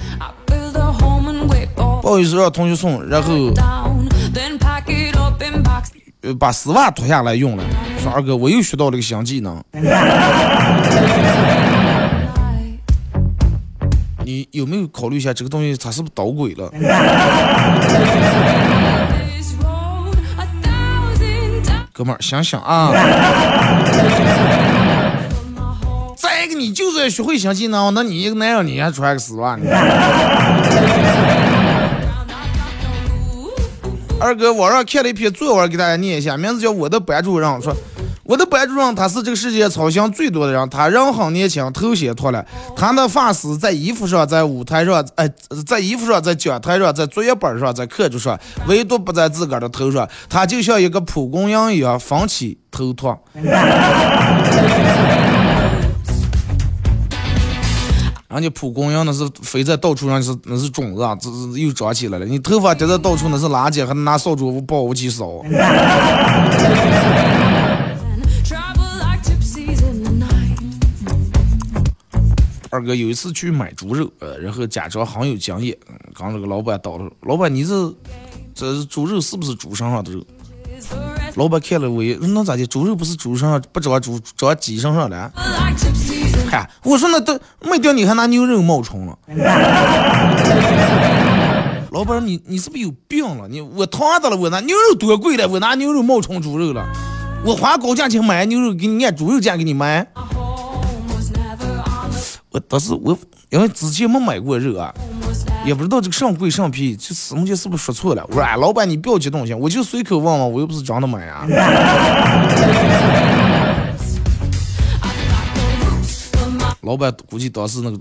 [2.02, 3.34] 不好意思让同学送，然后
[6.22, 7.64] 呃把丝袜脱下来用了。
[8.02, 9.64] 说二哥，我又学到了个新技能。
[14.26, 16.72] 你有没有考虑一下这个东西它是不是捣鬼了？
[21.92, 22.92] 哥们儿，想想啊。
[26.44, 29.64] 那个，你就是要学会相信呢，那你一个男人，你还穿个丝袜呢？
[34.20, 37.50] 二哥，网上看了一篇作文，给大家念一下，名字叫《我的班主任》。
[37.64, 37.74] 说，
[38.26, 45.30] 我的班主任他是这个世界操心最多的人，他人很年轻，头先脱了，他的发丝在衣服上，在舞台上，哎，
[45.66, 50.10] 在衣服上，在讲台上，在作业本上，在课桌上，唯独不在自个儿的头上。
[50.30, 53.16] 他就像一个蒲公英一样，风起头秃。
[58.34, 62.26] 人家蒲公英那是飞在到处上是那是种子啊，这是又长起来了。
[62.26, 65.44] 你头发掉在到处那是垃圾，还拿扫帚把屋去扫。
[72.72, 75.78] 二哥有一次去买猪肉，呃，然后假装很有经验，
[76.16, 77.94] 刚这个老板到了，老板你这
[78.56, 80.26] 这是猪肉是不是猪身上的肉？
[81.36, 82.66] 老板看了我一，那咋的？
[82.66, 85.32] 猪肉不是猪身上不长猪长鸡身上的？
[86.54, 89.18] 嗨，我说那都没掉，你还拿牛肉冒充了？
[91.90, 93.48] 老板，你你是不是有病了？
[93.48, 96.86] 你我烫的了，我拿牛肉多贵了，我拿牛肉冒充猪肉了？
[97.44, 100.06] 我花高价钱买牛肉，给你按猪肉价给你卖？
[102.52, 103.18] 我当时我
[103.50, 104.94] 因为之前没买过肉啊，
[105.66, 108.24] 也不知道这个上贵上便宜，这师母姐是不是说错了？
[108.30, 111.48] 我说哎，老板你不要激动行，我就随口问问，我又不是真的买啊。
[116.84, 117.98] 老板估计当时那个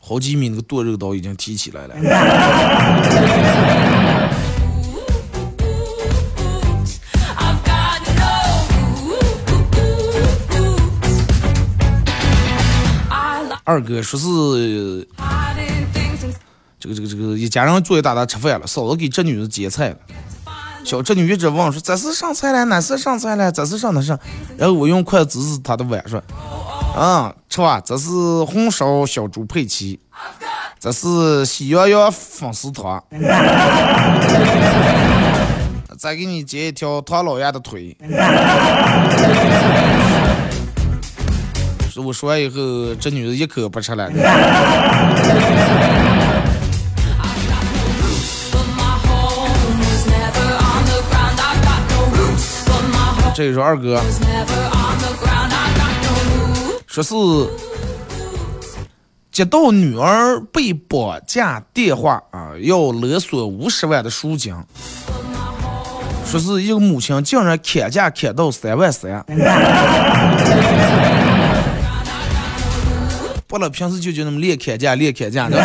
[0.00, 1.94] 好几米那个剁肉刀已经提起来了。
[13.62, 15.06] 二哥说是
[16.80, 19.96] 这个这个这个一家人坐一大大吃饭了，嫂子给侄女儿夹菜了。
[20.82, 22.64] 小侄女一直问说：“这是上菜了？
[22.64, 23.52] 哪是上菜了？
[23.52, 24.18] 这是上哪上？”
[24.58, 26.20] 然后我用筷子指指她的碗说
[26.96, 28.10] ：“嗯，吃吧，这是
[28.44, 29.98] 红烧小猪佩奇，
[30.78, 33.02] 这是喜羊羊粉丝汤，
[35.98, 37.96] 再给你截一条唐老鸭的腿。
[42.02, 44.10] 我说完以后，这女的一口不吃了。
[53.34, 54.00] 这个说二哥，
[56.90, 57.14] 说是
[59.30, 64.52] 接到女儿被绑架电话啊，要勒索五十万的赎金。
[66.26, 69.24] 说是一个母亲竟然砍价砍到三万三。
[73.46, 75.56] 不了，平时就就那么练砍价，练砍价的。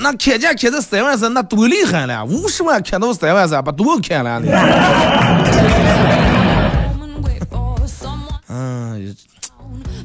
[0.00, 2.24] 那砍价砍到三万三，那多厉害了！
[2.24, 4.46] 五十万砍到三万三，把多砍了呢。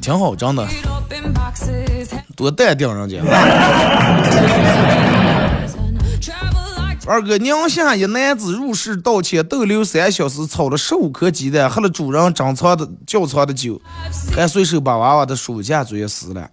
[0.00, 0.66] 挺好，真的，
[2.36, 3.18] 多淡定人家。
[7.04, 13.80] 二哥，宁夏一男子入室盗窃，逗留三小时，炒了十五颗鸡蛋，喝了主人珍藏的窖藏的酒，
[14.32, 16.48] 还随手把娃娃的书架子也撕了。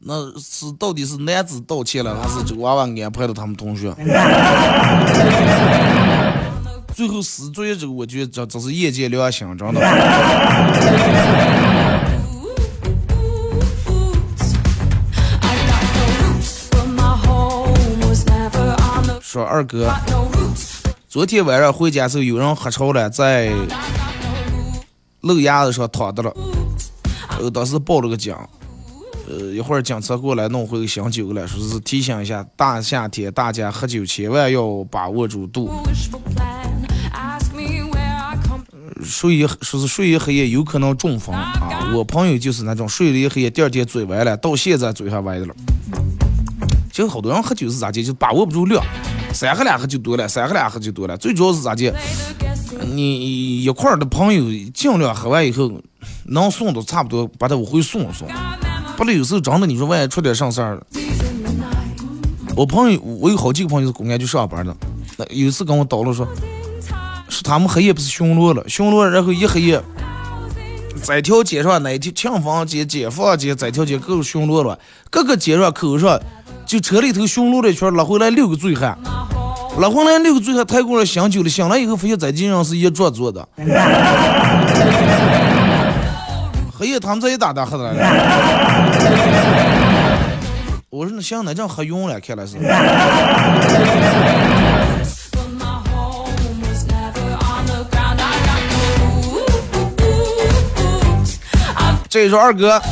[0.00, 3.94] 那是到底是男子盗窃了，还是这娃娃安排了他们同学？
[6.98, 9.80] 最后撕作业这个，我觉得这这是业界良心，真的。
[19.20, 19.94] 说二哥，
[21.06, 23.52] 昨天晚上回家时候有人喝潮了，在
[25.20, 26.34] 路牙子上躺着了，
[27.38, 28.34] 呃，当时报了个警，
[29.28, 35.70] 呃，一会儿警车过来弄回个醒酒了，说是提醒一下大夏天大家喝酒千万要把握住度。
[39.08, 45.54] 睡一说是睡一黑夜有可能中风啊，我朋友就是那种睡了一黑夜，第二天嘴歪了，到现在嘴还歪着了。
[46.92, 48.84] 其实好多人喝酒是咋的，就把握不住量。
[49.32, 51.16] 三喝两喝就多了，三喝两喝就多了。
[51.16, 51.94] 最主要是咋的？
[52.92, 54.44] 你一块的朋友
[54.74, 55.70] 尽量喝完以后，
[56.26, 58.26] 能送都差不多，把他往回送送。
[58.96, 60.82] 不然有时候真的，你说万一出点啥事儿，
[62.56, 64.76] 我朋友，我有好几个朋友是公安局上班的。
[65.16, 66.26] 那有一次跟我叨唠说，
[67.48, 69.82] 他们黑夜不是巡逻了，巡逻然后一黑夜，
[71.02, 76.20] 在条街上哪条庆丰街、解放街，在条街各个巡逻了，各个街上口上，
[76.66, 78.98] 就车里头巡逻了一圈，拉回来六个醉汉。
[79.78, 83.48] 拉回来六个醉汉抬过来醒酒了，醒来以后发现在地上是一桌坐的。
[86.78, 87.94] 黑夜他们这一打打喝的了。
[90.90, 92.58] 我说那行，那这样喝晕了，看来是。
[102.18, 102.82] 这说二哥。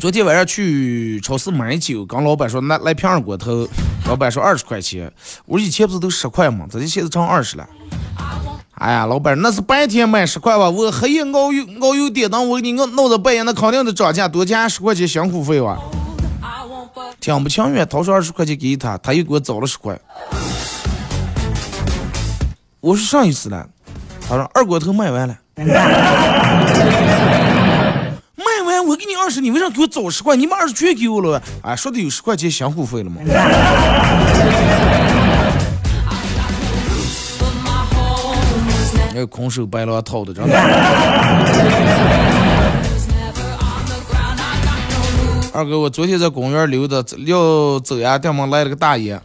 [0.00, 3.68] 昨天晚上去超市买酒，跟老板说来来瓶二锅头，
[4.06, 5.12] 老板说二十块钱。
[5.44, 6.66] 我以前不是都十块吗？
[6.68, 7.64] 咋就现在成二十了？
[8.74, 10.68] 哎呀，老板那是白天卖十块吧？
[10.68, 15.78] 我黑夜熬油熬油点灯，我给你弄到半夜，那肯定得涨价，多加十块钱辛苦费哇。
[17.20, 19.96] 听不情愿，掏出二十块钱给他，他又给我找了十块。
[22.80, 23.68] 我说上一次了，
[24.28, 25.38] 他说二锅头卖完了。
[25.56, 25.64] 卖
[28.66, 30.36] 完我给你二十，你为啥给我找十块？
[30.36, 31.40] 你把二十全给我了？
[31.62, 33.20] 哎，说的有十块钱相互费了吗？
[39.14, 40.54] 那个空手白狼套的，真的。
[45.54, 49.18] 二哥，我昨天在公园溜达，要走呀，店门来了个大爷，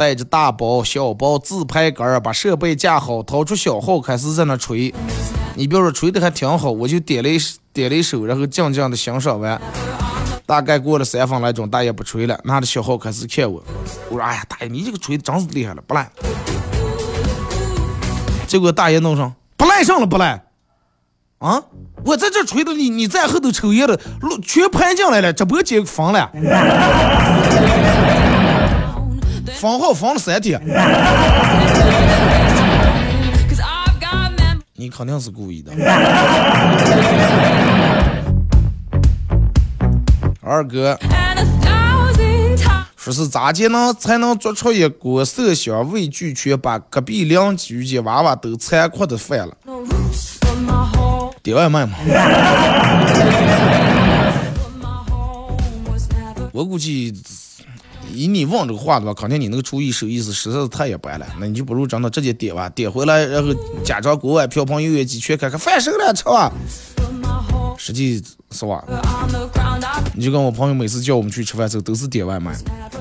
[0.00, 4.94] 带着大包小包自拍杆，把设备架好，掏出小号开始在那吹。
[5.54, 7.38] 你别说吹的还挺好，我就点了一
[7.70, 9.60] 点了一首，然后静静的欣赏完。
[10.46, 13.62] 大概过了三分来钟，大爷不吹了，拿着小号开始看我。
[14.08, 16.10] 我说：“哎呀，大爷，你这个吹的真是厉害了，不赖。”
[18.48, 20.42] 结果大爷弄上不赖上了，不赖。
[21.40, 21.62] 啊！
[22.06, 24.00] 我在这吹的，你你在后头抽烟的，
[24.42, 26.30] 全拍进来了，直播间封了，
[29.60, 30.58] 封号封了三天。
[34.72, 35.70] 你肯定是故意的，
[40.40, 40.98] 二哥，
[42.96, 49.54] 说是咋才能才能做出一锅色香味俱全，把隔壁邻居家娃娃都残酷的饭了？
[51.42, 51.98] 点外卖嘛？
[56.50, 57.12] 我估计。
[58.14, 61.26] 以你问这个话的话，肯定你那个厨艺手艺是实在是太一般了。
[61.38, 63.54] 那你就不如真的直接点吧，点回来然后
[63.84, 66.52] 假装锅碗瓢盆油烟机全开开，饭熟了吃啊。
[67.78, 68.84] 实际是吧？
[70.14, 72.54] 你就跟我朋友每次叫我们去吃饭时候都是点外卖，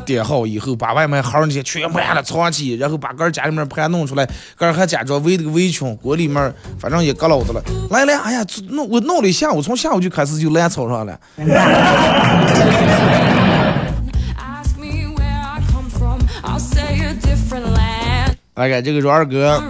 [0.05, 7.62] 点好以后把外卖盒那些全盘了藏起，然后把个人家里面盘弄出来，个人还假装围了个围裙，锅里面反正也搁老的了。
[7.89, 11.20] 来来，哎呀，弄我弄了一下午，从下午就开始就烂草上了。
[18.60, 19.64] 来看这个说二哥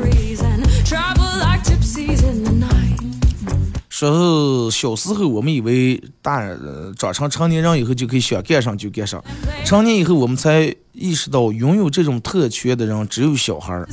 [3.87, 6.57] 说是小时候我们以为大人
[6.97, 9.23] 长成成年人以后就可以想干上就干上，
[9.63, 13.87] 成年以后我们才意识到拥有这种特权的人只有小孩儿。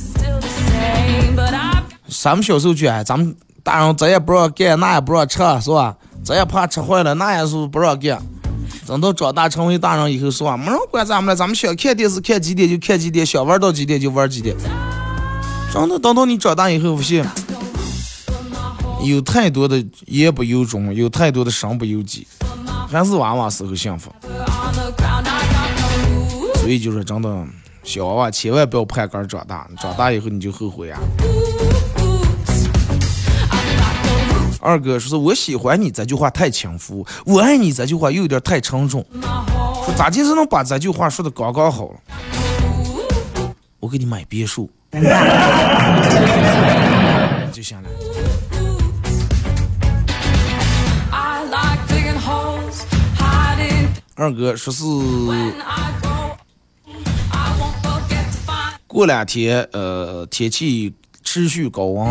[2.07, 5.95] 咱们小时候觉得，哎，咱们大人咱也不让干，那也不让吃，是吧？
[6.23, 8.19] 咱也怕吃坏了，那也是不让干。
[8.87, 10.55] 等到长大成为大人以后，是吧？
[10.55, 14.55] 没人管咱们了，咱们想看电视看几点就看几点，想玩到几点就玩几点。
[15.73, 17.29] 真的，等到你长大以后，发现
[19.03, 22.25] 有太多的言不由衷，有太多的身不由己，
[22.89, 24.09] 还是娃娃时候幸福。
[26.55, 27.45] 所以就是真的，
[27.83, 30.97] 小娃娃千万不要盼杆长大，长大以后你就后悔啊。
[34.59, 39.05] 二哥说是我喜欢你这句话太轻浮，我爱你这句话又有点太沉重。
[39.21, 41.95] 说咋就是能把这句话说的刚刚好了？
[43.79, 44.69] 我给你买别墅，
[47.51, 47.89] 就行了。
[54.15, 54.83] 二哥说是
[58.87, 60.91] 过两天，呃，天气
[61.29, 62.07] 持续高温，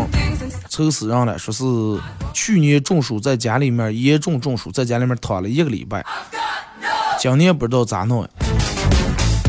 [0.69, 1.35] 愁死人了。
[1.39, 1.63] 说是
[2.35, 6.05] 去年中暑在家里面严重中暑，在家里面躺了一个礼拜。
[7.19, 8.29] 今年不知道咋弄。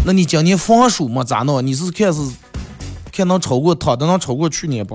[0.07, 1.65] 那你今年防暑嘛咋弄？
[1.65, 2.19] 你是看是
[3.13, 4.95] 看能超过躺的能超过去年不？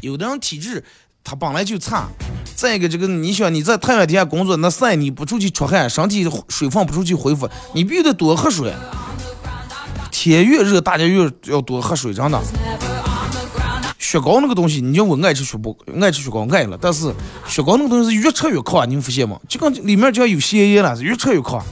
[0.00, 0.84] 有的人体质
[1.24, 2.06] 他本来就差，
[2.54, 8.72] 再一个这个你想你在太阳底下工作，那晒你不出去出汗，身体水分不出去恢复，你必须得多喝水。
[10.18, 12.40] 天越热，大家越要多喝水，真的。
[14.00, 17.14] 雪糕那个东西，你叫我爱吃雪糕，爱吃雪糕爱了，但是
[17.46, 19.38] 雪糕那个东西是越吃越抗，你们发现吗？
[19.48, 21.62] 就跟里面只要有咸盐了，是越吃越抗。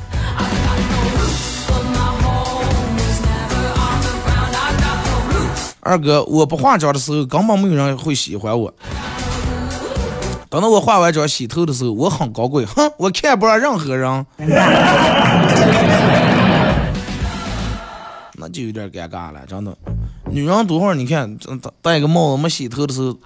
[5.80, 8.72] 二哥，我不化妆的时候，根本没有人会喜欢我。
[10.48, 14.26] 等到我化完妆洗头的时候，我很高贵，哼，我看不上任何人。
[18.38, 19.76] 那就有点尴尬了，真的。
[20.30, 23.16] 女人多会儿，你看戴戴个帽子，没洗头的时候，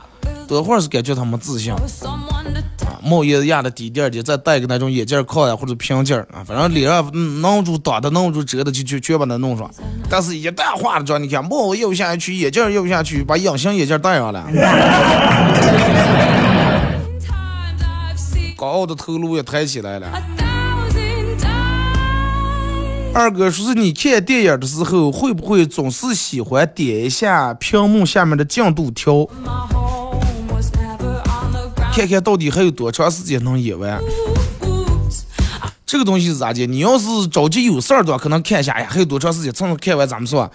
[0.46, 1.72] 多会儿是感觉她没自信。
[1.72, 1.78] 啊
[3.02, 9.70] 帽檐压的低点儿的，再戴个那种眼镜框呀或者平镜儿啊，反正脸上弄住挡的、弄住遮的，就就全把它弄上。
[10.10, 14.46] 但是，一旦化了妆，你看帽子又下去，眼镜又下去，把隐形眼镜戴上了，
[18.54, 20.06] 高傲的头颅也抬起来了。
[23.12, 29.26] 二哥说是你看电影的时候，会不会总是喜欢点一下屏幕下面的进度条，
[31.92, 34.00] 看看到底还有多长时间能演完？
[35.84, 36.64] 这个东西是咋的？
[36.66, 40.06] 你要是着急有事儿的话，可能看一下，哎呀，还有多长时间才能看完？
[40.06, 40.50] 咱们说。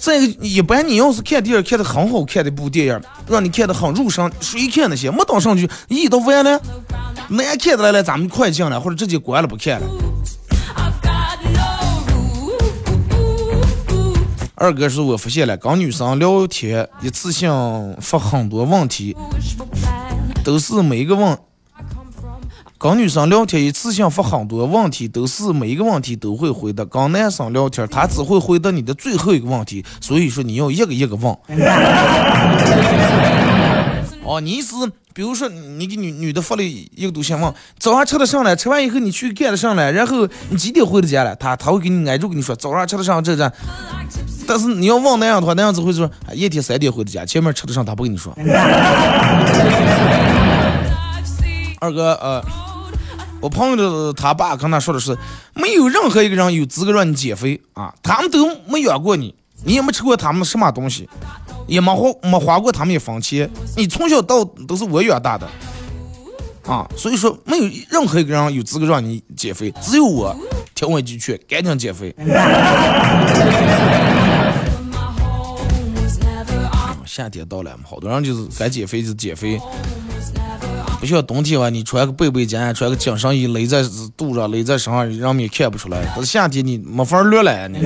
[0.00, 6.58] 再一个，一般你要是看电影看的很好看的一部电影，让你看的很入神，谁看那些没当上去，一都完了，
[7.28, 9.86] 难看的来了，咱们快进了，或者直接关了不看了。
[14.60, 17.48] 二哥是我发现了，跟女生聊天一次性
[18.00, 19.16] 发很多问题，
[20.42, 21.38] 都是每一个问.
[22.76, 26.84] 跟女生聊天一次性发很多问题，都是每一个问题都会回答。
[26.84, 31.36] 跟男生聊天，他只会回答你的最后一个问题，所以说你要一个一个问。
[34.24, 34.74] 哦，你意思，
[35.18, 41.34] 比如说你给女女的发了一个东西问，早上吃的上来，吃完以后你去干的上来，然后你几点回的家了？
[41.34, 43.52] 他他会给你挨住跟你说早上吃的上这这。
[44.46, 48.32] 但是你要问那样的话，那样子会说，啊，一天三点回的家，前面吃的上他不跟你说。
[51.80, 52.40] 二哥，呃，
[53.40, 55.18] 我朋友的他爸跟他说的是，
[55.52, 61.08] 没有任何一个人有资格让你减肥啊，他们都没养过你，你也没吃过他们什么东西，
[61.68, 65.46] 也没花没花过他们一分钱，你从小到都是我养大的，
[66.66, 70.34] 啊，所以说没有任何一个人有资格让你减肥，只有我
[70.74, 72.14] 听我一句劝，赶紧减肥。
[77.04, 79.60] 夏天到了嘛，好多人就是该减肥就减肥，
[81.00, 83.82] 不像冬天啊，你穿个背背肩，穿个紧身衣勒在
[84.16, 86.00] 肚上，勒在身上，人们也看不出来。
[86.14, 87.80] 但是夏天你没法儿略了你。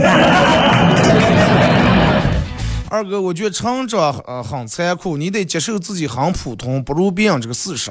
[2.92, 7.90] 二哥，我觉得成长呃很残酷，你得接受自己很普通，不如别人这个事实。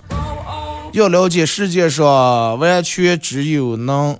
[0.93, 2.05] 要了解世界上
[2.59, 4.15] 完全只有能，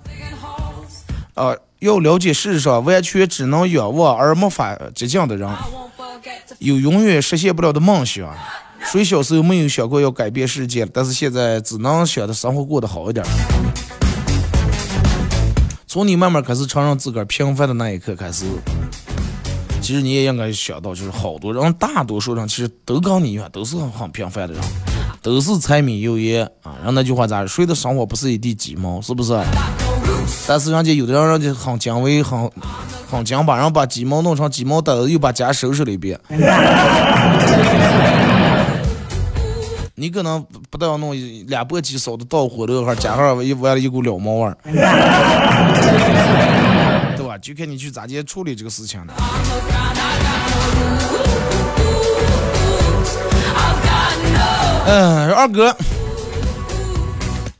[1.34, 5.48] 呃，要了解世上完全只能仰望而没法接近的人，
[6.58, 8.28] 有永远实现不了的梦想。
[8.82, 13.24] 谁小时候没有想过要改变世界，但是现在只能想着生活过得好一点。
[15.86, 18.46] 从你慢慢开始承认自个儿平凡的那一刻开始。
[19.82, 24.62] 其实你也应该想到，就是好多人，大多数人其实都跟你一样，都是很很平凡的人，
[25.20, 26.76] 都是柴米油盐啊。
[26.76, 27.48] 然后那句话咋说？
[27.48, 29.00] 谁的生活不是一地鸡毛？
[29.02, 29.36] 是不是？
[30.46, 32.48] 但是人家有的人，人家很讲为很
[33.10, 36.16] 很讲把，然后把鸡毛弄成鸡毛掸子，又把家收拾了一遍。
[39.96, 41.12] 你可能不但要弄
[41.48, 44.56] 两簸箕扫的到火头上，加上一完了一股料毛味儿。
[47.38, 49.14] 就看你去咋接处理这个事情了。
[54.86, 55.74] 嗯，二哥，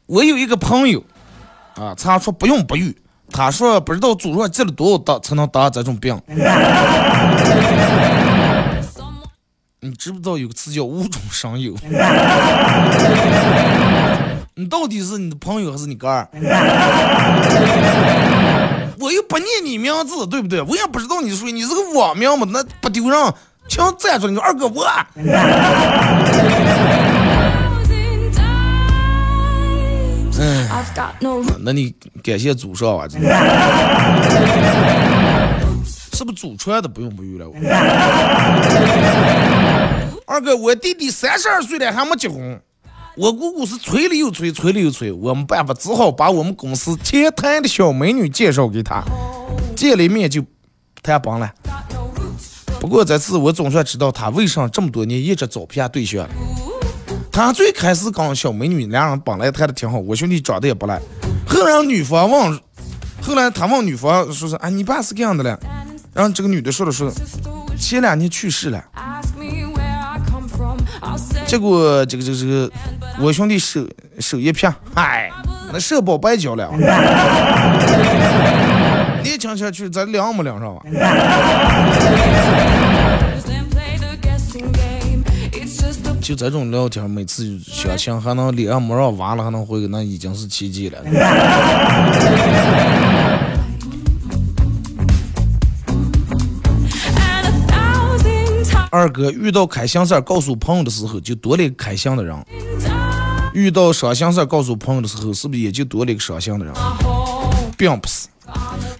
[0.06, 1.02] 我有一个朋友
[1.76, 2.96] 啊，他说不孕不育，
[3.30, 6.20] 他说不知道祖上积了多少大才能得这种病。
[9.80, 11.74] 你知不知道有个词叫无中生有？
[14.54, 16.28] 你到底是你的朋友还是你哥儿？
[19.02, 20.62] 我又不念你名字，对不对？
[20.62, 22.46] 我也不知道你是谁，你是个网名嘛？
[22.48, 23.34] 那不丢人，
[23.68, 24.86] 请站出来，你说二哥我。
[30.38, 30.68] 嗯，
[31.64, 31.92] 那你
[32.22, 33.08] 感谢祖上啊，
[36.12, 36.88] 是不是祖传的？
[36.88, 37.46] 不用不用了。
[40.26, 42.62] 二哥，我弟弟三十二岁了，还没结婚。
[43.14, 49.04] 我姑姑是催了又催，催了又催，我们办法，只好把我们公司前台的小美女介绍给他，
[49.76, 50.42] 见了一面就
[51.02, 51.52] 谈崩了。
[52.80, 56.30] 不过这次我总算知道他为啥这么多年一直找不下对象了。
[57.30, 61.00] 他最开始跟小美女两人本来谈的挺好，我兄弟长得也不赖。
[61.46, 62.60] 后来女方问，
[63.20, 65.58] 后来他问女方说是啊，你爸是这样的了。
[66.14, 67.12] 然后这个女的说了说，
[67.78, 68.82] 前两年去世了。
[71.46, 72.70] 结果这个这个这个，
[73.20, 73.86] 我兄弟手
[74.18, 75.30] 手一撇，哎，
[75.72, 76.70] 那社保白交了。
[79.22, 80.82] 你听下去，咱凉没凉上吧？
[86.20, 90.98] 就这种聊天，每次相亲还能脸上没让娃了，还能回，那已经是奇迹了。
[98.92, 102.36] 二哥遇到开心事儿告诉朋友的时候，就多了一个开心的人；
[103.54, 106.74] 遇到伤心事儿告诉朋友的时候，是不是也就多了一个伤心的人？
[107.78, 108.28] 并不是。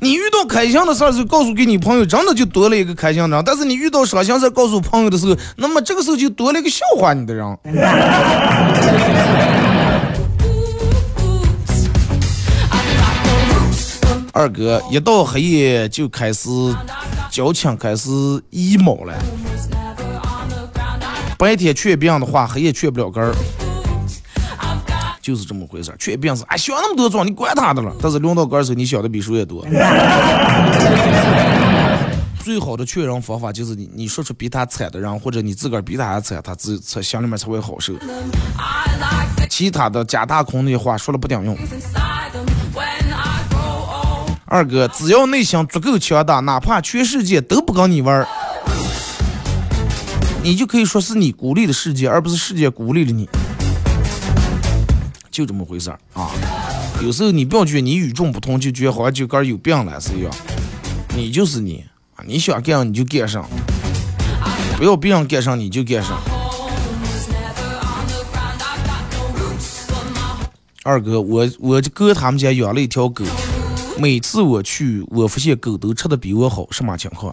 [0.01, 7.59] 你遇到开心的事儿时候告诉给你朋友，真的就多了一个开心的人；但是你遇到伤心事儿告诉朋友的时候，那么这个时候就多了一个笑话你的人。
[14.33, 16.49] 二哥一到黑夜就开始
[17.31, 18.09] 交情开始
[18.53, 19.13] emo 了。
[21.43, 23.35] 白天劝别人的话，黑夜劝不了根儿，
[25.21, 25.97] 就是这么回事儿。
[25.99, 27.93] 劝别人是，哎，想那么多装，你管他的了。
[28.01, 29.67] 但是轮到根儿的时候，你想的比谁也多。
[32.45, 37.93] 最好的劝人方法就是你，你说出比他惨的人，或者你自个儿比他还惨，他自才心里面才会好受。
[39.51, 41.59] 其他的假大空那些话说了不顶用。
[44.45, 48.29] 二哥，只要内心足够强大，哪怕全世界都不跟你玩儿。
[50.45, 53.29] 你就可以说是你孤立的世界，而不是世界孤立了你，
[55.31, 56.31] 就这么回事儿啊！
[57.01, 60.35] 有时候你不要觉得你与众不同，就觉得好像就跟有病了是一样。
[61.15, 61.85] 你就是你！
[62.27, 63.49] 你想干你就干上，
[64.77, 66.21] 不要别人干上你就干上。
[70.83, 73.25] 二哥，我我哥他们家养了一条狗，
[73.97, 77.33] 每次我去，我发现狗都吃的比我好，什么情况？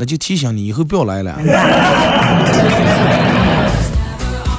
[0.00, 1.38] 那就提醒你以后不要来了。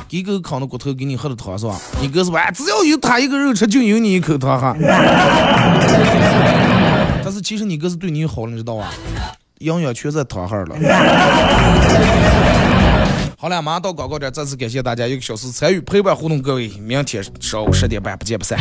[0.07, 1.75] 给狗扛的骨头，给你喝的汤是吧？
[1.99, 2.51] 你哥是吧？
[2.51, 4.75] 只要有他一个肉吃，就有你一口汤哈。
[7.23, 8.91] 但是其实你哥是对你好了，你知道吧？
[9.57, 10.75] 营养全在汤哈了。
[13.41, 18.59] 好了马上到广告点再次感谢大家一个小时参与陪伴互动各位明天上午十点半不见不散。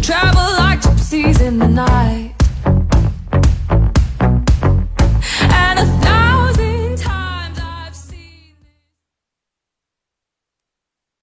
[0.00, 2.32] Travel like gypsies in the night.